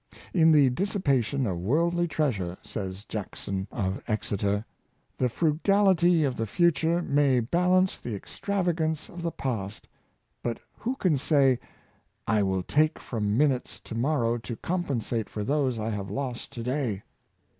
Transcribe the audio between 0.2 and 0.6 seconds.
"In